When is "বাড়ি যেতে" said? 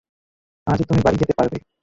1.05-1.33